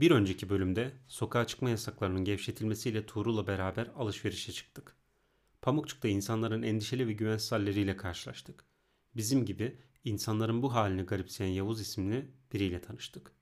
Bir 0.00 0.10
önceki 0.10 0.48
bölümde 0.48 0.92
sokağa 1.08 1.46
çıkma 1.46 1.70
yasaklarının 1.70 2.24
gevşetilmesiyle 2.24 3.06
Tuğrul'la 3.06 3.46
beraber 3.46 3.86
alışverişe 3.96 4.52
çıktık. 4.52 4.96
Pamukçuk'ta 5.62 6.08
insanların 6.08 6.62
endişeli 6.62 7.08
ve 7.08 7.12
güvensiz 7.12 7.52
halleriyle 7.52 7.96
karşılaştık. 7.96 8.64
Bizim 9.16 9.44
gibi 9.44 9.78
insanların 10.04 10.62
bu 10.62 10.74
halini 10.74 11.02
garipseyen 11.02 11.50
Yavuz 11.50 11.80
isimli 11.80 12.30
biriyle 12.52 12.80
tanıştık. 12.80 13.32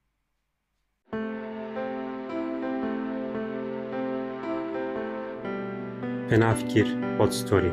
Fena 6.30 6.54
Fikir 6.54 7.18
Hot 7.18 7.34
Story 7.34 7.72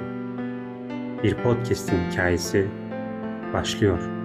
Bir 1.23 1.43
podcast'in 1.43 2.11
hikayesi 2.11 2.71
başlıyor. 3.53 4.24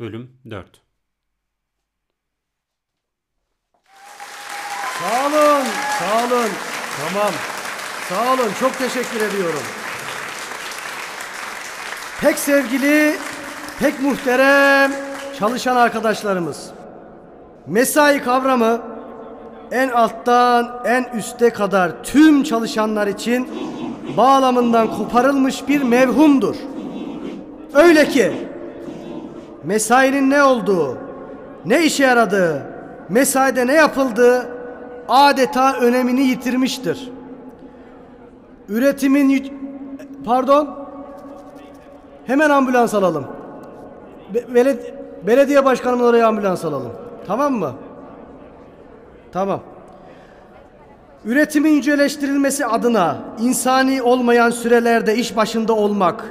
Bölüm 0.00 0.30
4 0.50 0.82
Sağ 5.00 5.26
olun, 5.26 5.64
sağ 5.98 6.26
olun. 6.26 6.48
Tamam. 6.98 7.32
Sağ 8.08 8.32
olun, 8.32 8.52
çok 8.60 8.78
teşekkür 8.78 9.20
ediyorum. 9.20 9.62
Pek 12.20 12.38
sevgili, 12.38 13.16
pek 13.78 14.00
muhterem 14.00 14.92
çalışan 15.38 15.76
arkadaşlarımız. 15.76 16.70
Mesai 17.66 18.22
kavramı 18.22 18.82
en 19.70 19.88
alttan 19.88 20.82
en 20.84 21.04
üste 21.18 21.50
kadar 21.50 22.04
tüm 22.04 22.42
çalışanlar 22.42 23.06
için 23.06 23.48
bağlamından 24.16 24.96
koparılmış 24.96 25.68
bir 25.68 25.82
mevhumdur. 25.82 26.56
Öyle 27.74 28.08
ki 28.08 28.49
mesainin 29.64 30.30
ne 30.30 30.42
olduğu, 30.42 30.98
ne 31.64 31.84
işe 31.84 32.04
yaradığı, 32.04 32.62
mesaide 33.08 33.66
ne 33.66 33.74
yapıldığı 33.74 34.48
adeta 35.08 35.74
önemini 35.76 36.20
yitirmiştir. 36.20 37.10
Üretimin 38.68 39.52
pardon 40.24 40.68
hemen 42.26 42.50
ambulans 42.50 42.94
alalım. 42.94 43.26
Be- 44.34 44.44
beled- 44.54 44.94
belediye 45.26 45.64
başkanımın 45.64 46.04
oraya 46.04 46.26
ambulans 46.26 46.64
alalım. 46.64 46.92
Tamam 47.26 47.52
mı? 47.54 47.72
Tamam. 49.32 49.60
Üretimin 51.24 51.70
yüceleştirilmesi 51.70 52.66
adına 52.66 53.16
insani 53.40 54.02
olmayan 54.02 54.50
sürelerde 54.50 55.16
iş 55.16 55.36
başında 55.36 55.72
olmak, 55.72 56.24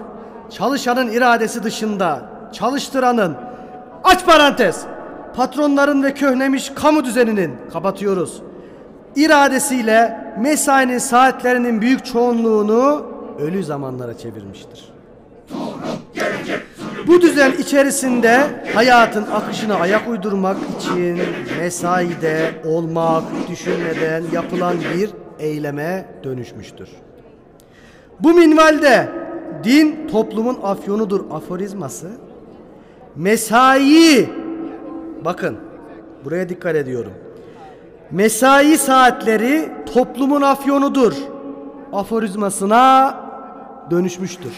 çalışanın 0.49 1.07
iradesi 1.07 1.63
dışında 1.63 2.21
çalıştıranın 2.53 3.35
aç 4.03 4.25
parantez 4.25 4.85
patronların 5.35 6.03
ve 6.03 6.13
köhnemiş 6.13 6.69
kamu 6.75 7.05
düzeninin 7.05 7.55
kapatıyoruz. 7.73 8.41
iradesiyle 9.15 10.33
mesainin 10.39 10.97
saatlerinin 10.97 11.81
büyük 11.81 12.05
çoğunluğunu 12.05 13.05
ölü 13.39 13.63
zamanlara 13.63 14.17
çevirmiştir. 14.17 14.89
Bu 17.07 17.21
düzen 17.21 17.51
içerisinde 17.51 18.47
hayatın 18.73 19.25
akışına 19.33 19.75
ayak 19.75 20.09
uydurmak 20.09 20.57
için 20.79 21.19
mesaide 21.59 22.61
olmak 22.65 23.23
düşünmeden 23.49 24.23
yapılan 24.33 24.75
bir 24.95 25.09
eyleme 25.39 26.05
dönüşmüştür. 26.23 26.89
Bu 28.19 28.33
minvalde 28.33 29.09
din 29.63 30.07
toplumun 30.11 30.59
afyonudur 30.63 31.31
aforizması 31.31 32.07
mesai 33.19 34.29
bakın 35.25 35.57
buraya 36.25 36.49
dikkat 36.49 36.75
ediyorum. 36.75 37.13
Mesai 38.11 38.77
saatleri 38.77 39.71
toplumun 39.93 40.41
afyonudur 40.41 41.13
aforizmasına 41.93 43.15
dönüşmüştür. 43.91 44.51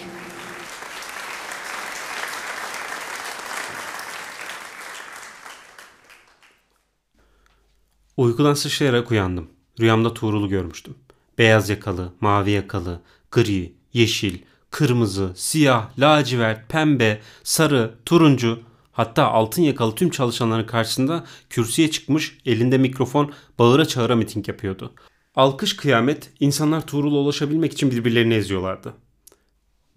Uykudan 8.17 8.53
sıçrayarak 8.53 9.11
uyandım. 9.11 9.49
Rüyamda 9.79 10.13
Tuğrul'u 10.13 10.49
görmüştüm. 10.49 10.95
Beyaz 11.37 11.69
yakalı, 11.69 12.13
mavi 12.21 12.51
yakalı, 12.51 13.01
gri, 13.31 13.73
yeşil, 13.93 14.37
kırmızı, 14.71 15.31
siyah, 15.35 15.99
lacivert, 15.99 16.69
pembe, 16.69 17.21
sarı, 17.43 17.95
turuncu 18.05 18.59
hatta 18.91 19.27
altın 19.27 19.61
yakalı 19.61 19.95
tüm 19.95 20.09
çalışanların 20.09 20.65
karşısında 20.65 21.25
kürsüye 21.49 21.91
çıkmış 21.91 22.37
elinde 22.45 22.77
mikrofon 22.77 23.31
bağıra 23.59 23.85
çağıra 23.85 24.15
miting 24.15 24.47
yapıyordu. 24.47 24.93
Alkış 25.35 25.75
kıyamet 25.75 26.29
insanlar 26.39 26.87
Tuğrul'a 26.87 27.17
ulaşabilmek 27.17 27.73
için 27.73 27.91
birbirlerini 27.91 28.33
eziyorlardı. 28.33 28.93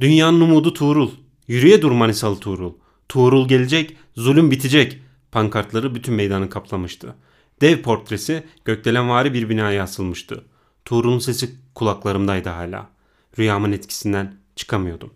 Dünyanın 0.00 0.40
umudu 0.40 0.72
Tuğrul. 0.72 1.10
Yürüye 1.48 1.82
dur 1.82 1.90
Manisalı 1.90 2.40
Tuğrul. 2.40 2.72
Tuğrul 3.08 3.48
gelecek, 3.48 3.96
zulüm 4.16 4.50
bitecek. 4.50 5.00
Pankartları 5.32 5.94
bütün 5.94 6.14
meydanı 6.14 6.50
kaplamıştı. 6.50 7.14
Dev 7.60 7.82
portresi 7.82 8.44
gökdelenvari 8.64 9.34
bir 9.34 9.48
binaya 9.48 9.82
asılmıştı. 9.82 10.44
Tuğrul'un 10.84 11.18
sesi 11.18 11.50
kulaklarımdaydı 11.74 12.48
hala. 12.48 12.90
Rüyamın 13.38 13.72
etkisinden 13.72 14.44
çıkamıyordum. 14.56 15.15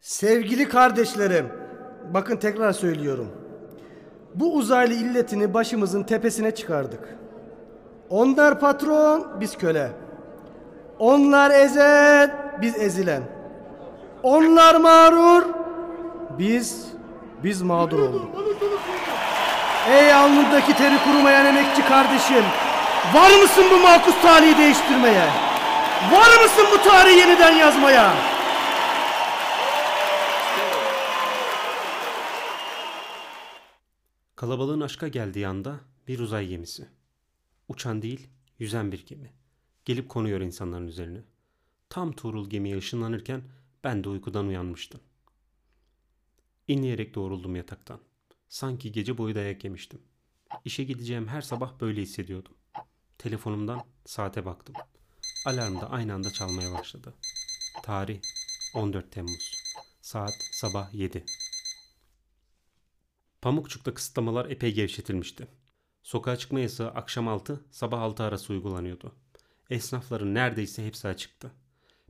Sevgili 0.00 0.68
kardeşlerim, 0.68 1.52
bakın 2.14 2.36
tekrar 2.36 2.72
söylüyorum. 2.72 3.28
Bu 4.34 4.54
uzaylı 4.54 4.94
illetini 4.94 5.54
başımızın 5.54 6.02
tepesine 6.02 6.54
çıkardık. 6.54 7.18
Onlar 8.10 8.60
patron, 8.60 9.40
biz 9.40 9.58
köle. 9.58 9.92
Onlar 10.98 11.50
ezen, 11.50 12.30
biz 12.62 12.76
ezilen. 12.76 13.22
Onlar 14.22 14.74
mağrur, 14.74 15.42
biz 16.38 16.86
biz 17.44 17.62
mağdur 17.62 17.98
olduk. 17.98 18.30
Ey 19.90 20.14
alnındaki 20.14 20.76
teri 20.76 20.98
kurumayan 21.04 21.46
emekçi 21.46 21.84
kardeşim, 21.88 22.44
var 23.14 23.42
mısın 23.42 23.64
bu 23.70 23.78
makus 23.78 24.22
tarihi 24.22 24.58
değiştirmeye? 24.58 25.47
Var 26.02 26.42
mısın 26.42 26.66
bu 26.72 26.82
tarihi 26.82 27.18
yeniden 27.18 27.52
yazmaya? 27.52 28.16
Kalabalığın 34.36 34.80
aşka 34.80 35.08
geldiği 35.08 35.48
anda 35.48 35.80
bir 36.08 36.18
uzay 36.18 36.48
gemisi. 36.48 36.88
Uçan 37.68 38.02
değil, 38.02 38.28
yüzen 38.58 38.92
bir 38.92 39.06
gemi. 39.06 39.32
Gelip 39.84 40.08
konuyor 40.08 40.40
insanların 40.40 40.86
üzerine. 40.86 41.20
Tam 41.88 42.12
Tuğrul 42.12 42.50
gemiye 42.50 42.76
ışınlanırken 42.76 43.42
ben 43.84 44.04
de 44.04 44.08
uykudan 44.08 44.46
uyanmıştım. 44.46 45.00
İnleyerek 46.68 47.14
doğruldum 47.14 47.56
yataktan. 47.56 48.00
Sanki 48.48 48.92
gece 48.92 49.18
boyu 49.18 49.34
dayak 49.34 49.64
yemiştim. 49.64 50.02
İşe 50.64 50.84
gideceğim 50.84 51.28
her 51.28 51.40
sabah 51.40 51.80
böyle 51.80 52.02
hissediyordum. 52.02 52.54
Telefonumdan 53.18 53.80
saate 54.04 54.44
baktım. 54.44 54.74
Alarm 55.48 55.80
da 55.80 55.90
aynı 55.90 56.14
anda 56.14 56.30
çalmaya 56.30 56.72
başladı. 56.72 57.14
Tarih 57.82 58.20
14 58.74 59.12
Temmuz. 59.12 59.52
Saat 60.00 60.34
sabah 60.52 60.94
7. 60.94 61.24
Pamukçuk'ta 63.42 63.94
kısıtlamalar 63.94 64.50
epey 64.50 64.74
gevşetilmişti. 64.74 65.48
Sokağa 66.02 66.36
çıkma 66.36 66.60
yasağı 66.60 66.88
akşam 66.88 67.28
6, 67.28 67.64
sabah 67.70 68.00
6 68.00 68.22
arası 68.22 68.52
uygulanıyordu. 68.52 69.14
Esnafların 69.70 70.34
neredeyse 70.34 70.86
hepsi 70.86 71.08
açıktı. 71.08 71.50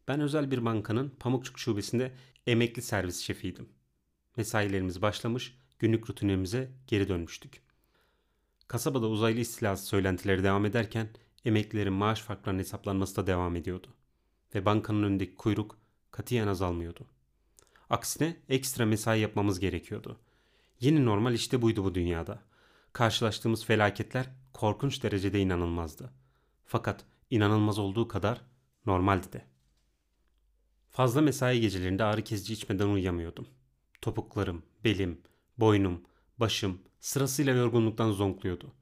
Ben 0.09 0.21
özel 0.21 0.51
bir 0.51 0.65
bankanın 0.65 1.11
Pamukçuk 1.21 1.59
şubesinde 1.59 2.15
emekli 2.47 2.83
servis 2.83 3.21
şefiydim. 3.21 3.69
Mesailerimiz 4.37 5.03
başlamış, 5.03 5.59
günlük 5.79 6.11
rutinimize 6.11 6.71
geri 6.87 7.09
dönmüştük. 7.09 7.63
Kasabada 8.69 9.09
uzaylı 9.09 9.41
istilası 9.41 9.87
söylentileri 9.87 10.45
devam 10.45 10.67
ederken 10.67 11.09
emeklilerin 11.49 11.93
maaş 11.93 12.21
farklarının 12.21 12.61
hesaplanması 12.61 13.17
da 13.17 13.27
devam 13.27 13.57
ediyordu. 13.57 13.87
Ve 14.55 14.65
bankanın 14.65 15.03
önündeki 15.03 15.37
kuyruk 15.37 15.79
katiyen 16.11 16.49
azalmıyordu. 16.49 17.07
Aksine 17.91 18.37
ekstra 18.49 18.87
mesai 18.87 19.21
yapmamız 19.21 19.61
gerekiyordu. 19.61 20.19
Yeni 20.81 21.05
normal 21.05 21.35
işte 21.35 21.63
buydu 21.63 21.85
bu 21.85 21.95
dünyada. 21.95 22.43
Karşılaştığımız 22.93 23.65
felaketler 23.65 24.31
korkunç 24.53 25.03
derecede 25.03 25.41
inanılmazdı. 25.41 26.13
Fakat 26.65 27.05
inanılmaz 27.31 27.79
olduğu 27.79 28.09
kadar 28.09 28.41
normaldi 28.87 29.33
de. 29.33 29.45
Fazla 30.91 31.21
mesai 31.21 31.61
gecelerinde 31.61 32.05
ağrı 32.05 32.25
kesici 32.25 32.55
içmeden 32.55 32.89
uyuyamıyordum. 32.89 33.49
Topuklarım, 34.01 34.63
belim, 34.85 35.21
boynum, 35.59 36.03
başım 36.39 36.79
sırasıyla 37.01 37.55
yorgunluktan 37.55 38.11
zonkluyordu. 38.11 38.73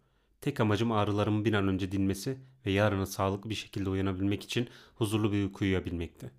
Tek 0.41 0.61
amacım 0.61 0.93
ağrılarımın 0.93 1.45
bir 1.45 1.53
an 1.53 1.69
önce 1.69 1.93
dinmesi 1.93 2.39
ve 2.67 2.71
yarına 2.71 3.07
sağlıklı 3.07 3.51
bir 3.51 3.55
şekilde 3.55 3.91
uyanabilmek 3.91 4.43
için 4.43 4.69
huzurlu 4.95 5.33
bir 5.33 5.43
uyku 5.43 5.65
uyuyabilmekti. 5.65 6.31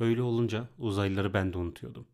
Böyle 0.00 0.22
olunca 0.22 0.68
uzaylıları 0.78 1.34
ben 1.34 1.52
de 1.52 1.58
unutuyordum. 1.58 2.06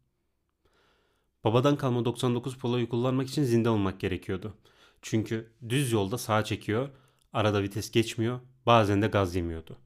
Babadan 1.44 1.76
kalma 1.76 2.04
99 2.04 2.58
Polo'yu 2.58 2.88
kullanmak 2.88 3.28
için 3.28 3.44
zinde 3.44 3.68
olmak 3.68 4.00
gerekiyordu. 4.00 4.54
Çünkü 5.02 5.52
düz 5.68 5.92
yolda 5.92 6.18
sağa 6.18 6.44
çekiyor, 6.44 6.88
arada 7.32 7.62
vites 7.62 7.90
geçmiyor, 7.90 8.40
bazen 8.66 9.02
de 9.02 9.06
gaz 9.06 9.36
yemiyordu. 9.36 9.76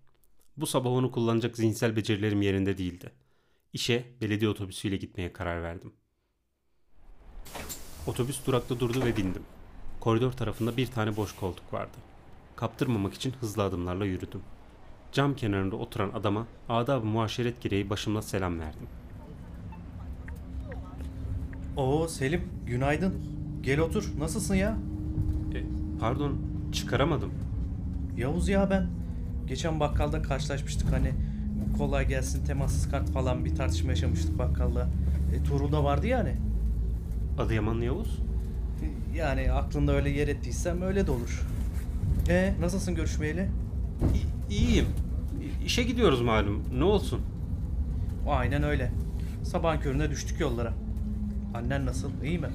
Bu 0.56 0.66
sabah 0.66 0.90
onu 0.90 1.10
kullanacak 1.10 1.56
zihinsel 1.56 1.96
becerilerim 1.96 2.42
yerinde 2.42 2.78
değildi. 2.78 3.12
İşe 3.72 4.04
belediye 4.20 4.50
otobüsüyle 4.50 4.96
gitmeye 4.96 5.32
karar 5.32 5.62
verdim. 5.62 5.92
Otobüs 8.06 8.46
durakta 8.46 8.80
durdu 8.80 9.04
ve 9.04 9.16
bindim. 9.16 9.42
Koridor 10.00 10.32
tarafında 10.32 10.76
bir 10.76 10.86
tane 10.86 11.16
boş 11.16 11.36
koltuk 11.36 11.72
vardı. 11.72 12.09
Kaptırmamak 12.60 13.14
için 13.14 13.32
hızlı 13.40 13.62
adımlarla 13.62 14.04
yürüdüm. 14.04 14.40
Cam 15.12 15.34
kenarında 15.36 15.76
oturan 15.76 16.10
adama 16.10 16.46
adab-ı 16.68 17.06
muaşeret 17.06 17.60
gereği 17.60 17.90
başımla 17.90 18.22
selam 18.22 18.60
verdim. 18.60 18.86
Oo 21.76 22.08
Selim, 22.08 22.42
günaydın. 22.66 23.14
Gel 23.62 23.80
otur. 23.80 24.12
Nasılsın 24.18 24.54
ya? 24.54 24.76
E, 25.54 25.62
pardon, 26.00 26.36
çıkaramadım. 26.72 27.30
Yavuz 28.16 28.48
ya 28.48 28.70
ben. 28.70 28.86
Geçen 29.46 29.80
bakkalda 29.80 30.22
karşılaşmıştık 30.22 30.92
hani 30.92 31.12
kolay 31.78 32.08
gelsin 32.08 32.44
temassız 32.44 32.90
kart 32.90 33.10
falan 33.10 33.44
bir 33.44 33.54
tartışma 33.56 33.90
yaşamıştık 33.90 34.38
bakkalda. 34.38 34.88
E, 35.34 35.42
Tuğrul 35.44 35.72
da 35.72 35.84
vardı 35.84 36.06
yani. 36.06 36.36
Adıyamanlı 37.38 37.84
Yavuz. 37.84 38.18
E, 38.82 39.16
Yani 39.18 39.52
aklında 39.52 39.92
öyle 39.92 40.10
yer 40.10 40.28
ettiysem 40.28 40.82
öyle 40.82 41.06
de 41.06 41.10
olur. 41.10 41.46
E 42.30 42.54
nasılsın 42.60 42.94
görüşmeyeli? 42.94 43.48
İ- 44.50 44.54
iyiyim. 44.54 44.86
İşe 45.66 45.82
gidiyoruz 45.82 46.20
malum. 46.20 46.62
Ne 46.78 46.84
olsun? 46.84 47.20
Aynen 48.28 48.62
öyle. 48.62 48.92
Sabahın 49.42 49.80
köründe 49.80 50.10
düştük 50.10 50.40
yollara. 50.40 50.72
Annen 51.54 51.86
nasıl? 51.86 52.10
İyi 52.24 52.38
mi? 52.38 52.48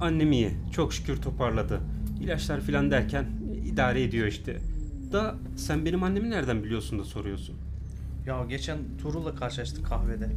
Annem 0.00 0.32
iyi. 0.32 0.50
Çok 0.72 0.92
şükür 0.92 1.16
toparladı. 1.22 1.80
İlaçlar 2.20 2.60
filan 2.60 2.90
derken 2.90 3.26
idare 3.72 4.02
ediyor 4.02 4.26
işte. 4.26 4.58
Da 5.12 5.34
sen 5.56 5.84
benim 5.84 6.02
annemi 6.02 6.30
nereden 6.30 6.64
biliyorsun 6.64 6.98
da 6.98 7.04
soruyorsun. 7.04 7.56
Ya 8.26 8.44
geçen 8.48 8.78
Tuğrul'la 9.02 9.34
karşılaştık 9.34 9.86
kahvede. 9.86 10.28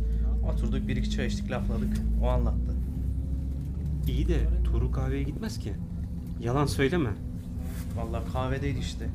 Oturduk 0.54 0.88
bir 0.88 0.96
iki 0.96 1.12
çay 1.12 1.28
içtik 1.28 1.52
lafladık. 1.52 1.98
O 2.24 2.28
anlattı. 2.28 2.76
İyi 4.08 4.28
de 4.28 4.38
Tuğrul 4.64 4.92
kahveye 4.92 5.24
gitmez 5.24 5.60
ki. 5.60 5.74
Yalan 6.40 6.66
söyleme. 6.66 7.10
Vallahi 7.96 8.32
kahvedeydi 8.34 8.80
işte. 8.80 9.10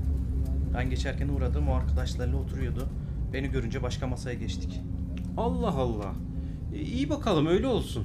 Ben 0.74 0.90
geçerken 0.90 1.28
uğradım 1.28 1.68
o 1.68 1.74
arkadaşlarıyla 1.74 2.38
oturuyordu. 2.38 2.88
Beni 3.32 3.50
görünce 3.50 3.82
başka 3.82 4.06
masaya 4.06 4.34
geçtik. 4.34 4.80
Allah 5.36 5.70
Allah. 5.70 6.12
E, 6.74 6.78
iyi 6.78 7.10
bakalım 7.10 7.46
öyle 7.46 7.66
olsun. 7.66 8.04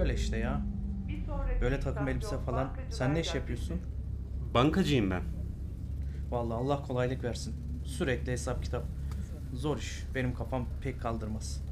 Öyle 0.00 0.14
işte 0.14 0.36
ya. 0.36 0.60
Böyle 1.60 1.80
takım 1.80 2.08
elbise 2.08 2.38
falan. 2.38 2.68
Sen 2.90 3.14
ne 3.14 3.20
iş 3.20 3.34
yapıyorsun? 3.34 3.76
Bankacıyım 4.54 5.10
ben. 5.10 5.22
Vallahi 6.30 6.58
Allah 6.58 6.82
kolaylık 6.82 7.24
versin. 7.24 7.54
Sürekli 7.84 8.32
hesap 8.32 8.62
kitap. 8.62 8.84
Zor 9.54 9.78
iş. 9.78 10.04
Benim 10.14 10.34
kafam 10.34 10.66
pek 10.82 11.00
kaldırmaz. 11.00 11.62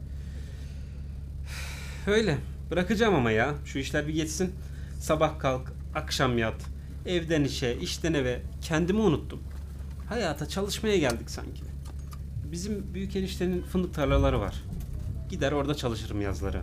Öyle. 2.07 2.39
Bırakacağım 2.71 3.15
ama 3.15 3.31
ya. 3.31 3.55
Şu 3.65 3.79
işler 3.79 4.09
bir 4.09 4.15
geçsin. 4.15 4.53
Sabah 5.01 5.39
kalk, 5.39 5.73
akşam 5.95 6.39
yat. 6.39 6.78
Evden 7.09 7.45
işe, 7.45 7.77
işten 7.81 8.15
eve. 8.15 8.41
Kendimi 8.63 9.01
unuttum. 9.01 9.41
Hayata 10.09 10.49
çalışmaya 10.49 10.99
geldik 10.99 11.31
sanki. 11.31 11.63
Bizim 12.53 12.95
büyük 12.95 13.17
eniştenin 13.17 13.63
fındık 13.63 13.95
tarlaları 13.95 14.41
var. 14.41 14.65
Gider 15.31 15.53
orada 15.53 15.75
çalışırım 15.75 16.21
yazları. 16.21 16.63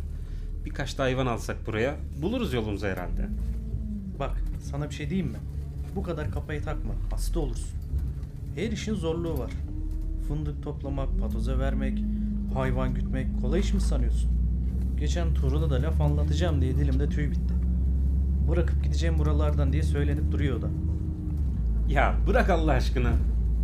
Birkaç 0.66 0.98
da 0.98 1.04
hayvan 1.04 1.26
alsak 1.26 1.68
buraya. 1.68 1.96
Buluruz 2.22 2.54
yolumuzu 2.54 2.88
herhalde. 2.88 3.30
Bak 4.20 4.38
sana 4.72 4.90
bir 4.90 4.96
şey 4.96 5.10
diyeyim 5.10 5.32
mi? 5.32 5.38
Bu 5.96 6.04
kadar 6.04 6.32
kafayı 6.32 6.64
takma. 6.64 6.94
Hasta 7.12 7.40
olursun. 7.40 7.78
Her 8.56 8.72
işin 8.72 8.96
zorluğu 8.96 9.38
var. 9.38 9.52
Fındık 10.28 10.64
toplamak, 10.64 11.20
patoza 11.20 11.60
vermek, 11.60 12.04
hayvan 12.54 12.94
gütmek 12.94 13.42
kolay 13.42 13.60
iş 13.60 13.74
mi 13.74 13.82
sanıyorsun? 13.82 14.32
Geçen 15.00 15.34
Tuğrul'a 15.34 15.70
da 15.70 15.82
laf 15.82 16.02
anlatacağım 16.02 16.62
diye 16.62 16.76
dilimde 16.76 17.10
tüy 17.10 17.32
bitti. 17.32 17.55
Bırakıp 18.50 18.84
gideceğim 18.84 19.20
buralardan 19.20 19.74
diye 19.74 19.84
söylenip 19.84 20.32
duruyor 20.32 20.60
o 20.60 20.62
da. 20.62 20.68
Ya 21.88 22.16
bırak 22.28 22.50
Allah 22.50 22.72
aşkına. 22.72 23.14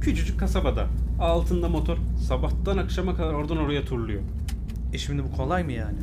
Küçücük 0.02 0.40
kasabada. 0.40 0.88
Altında 1.20 1.70
motor. 1.70 1.98
Sabahtan 2.28 2.78
akşama 2.78 3.16
kadar 3.16 3.34
oradan 3.34 3.58
oraya 3.58 3.86
turluyor. 3.86 4.22
E 4.94 4.98
şimdi 4.98 5.24
bu 5.24 5.32
kolay 5.32 5.64
mı 5.64 5.72
yani? 5.72 5.98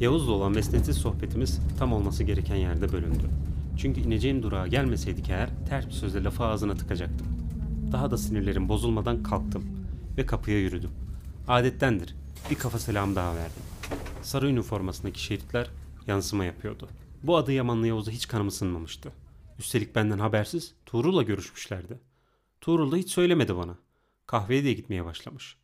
Yavuz'la 0.00 0.32
olan 0.32 0.52
mesnetsiz 0.52 0.96
sohbetimiz 0.96 1.60
tam 1.78 1.92
olması 1.92 2.24
gereken 2.24 2.56
yerde 2.56 2.92
bölündü. 2.92 3.24
Çünkü 3.76 4.00
ineceğim 4.00 4.42
durağa 4.42 4.66
gelmeseydik 4.66 5.30
eğer 5.30 5.50
ters 5.68 5.86
bir 5.86 5.92
sözle 5.92 6.24
lafı 6.24 6.44
ağzına 6.44 6.74
tıkacaktım. 6.74 7.26
Daha 7.92 8.10
da 8.10 8.18
sinirlerim 8.18 8.68
bozulmadan 8.68 9.22
kalktım 9.22 9.64
ve 10.18 10.26
kapıya 10.26 10.58
yürüdüm. 10.60 10.90
Adettendir. 11.48 12.14
Bir 12.50 12.54
kafa 12.54 12.78
selam 12.78 13.16
daha 13.16 13.36
verdim. 13.36 13.62
Sarı 14.22 14.48
üniformasındaki 14.48 15.22
şeritler 15.22 15.70
yansıma 16.06 16.44
yapıyordu. 16.44 16.88
Bu 17.22 17.36
adı 17.36 17.52
Yamanlı 17.52 17.86
Yavuz'a 17.86 18.10
hiç 18.10 18.28
kanım 18.28 18.48
ısınmamıştı. 18.48 19.12
Üstelik 19.58 19.94
benden 19.94 20.18
habersiz 20.18 20.74
Tuğrul'la 20.86 21.22
görüşmüşlerdi. 21.22 21.98
Tuğrul 22.60 22.92
da 22.92 22.96
hiç 22.96 23.10
söylemedi 23.10 23.56
bana. 23.56 23.78
Kahveye 24.26 24.64
de 24.64 24.72
gitmeye 24.72 25.04
başlamış. 25.04 25.56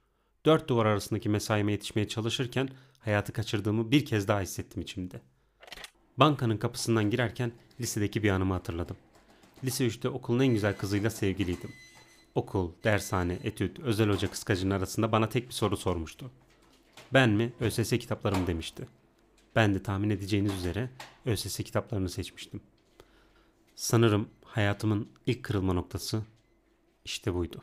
Dört 0.46 0.68
duvar 0.68 0.86
arasındaki 0.86 1.28
mesaime 1.28 1.72
yetişmeye 1.72 2.08
çalışırken 2.08 2.68
hayatı 3.00 3.32
kaçırdığımı 3.32 3.90
bir 3.90 4.04
kez 4.04 4.28
daha 4.28 4.40
hissettim 4.40 4.82
içimde. 4.82 5.20
Bankanın 6.16 6.56
kapısından 6.56 7.10
girerken 7.10 7.52
lisedeki 7.80 8.22
bir 8.22 8.30
anımı 8.30 8.54
hatırladım. 8.54 8.96
Lise 9.64 9.86
3'te 9.86 10.08
okulun 10.08 10.40
en 10.40 10.54
güzel 10.54 10.76
kızıyla 10.76 11.10
sevgiliydim. 11.10 11.70
Okul, 12.34 12.72
dershane, 12.84 13.38
etüt, 13.44 13.78
özel 13.78 14.10
hoca 14.10 14.30
kıskacının 14.30 14.70
arasında 14.70 15.12
bana 15.12 15.28
tek 15.28 15.48
bir 15.48 15.54
soru 15.54 15.76
sormuştu. 15.76 16.30
Ben 17.12 17.30
mi, 17.30 17.52
ÖSS 17.60 17.90
kitaplarım 17.90 18.46
demişti. 18.46 18.86
Ben 19.56 19.74
de 19.74 19.82
tahmin 19.82 20.10
edeceğiniz 20.10 20.54
üzere 20.54 20.90
ÖSS 21.26 21.56
kitaplarını 21.56 22.08
seçmiştim. 22.08 22.60
Sanırım 23.74 24.28
hayatımın 24.44 25.08
ilk 25.26 25.42
kırılma 25.42 25.72
noktası 25.72 26.22
işte 27.04 27.34
buydu. 27.34 27.62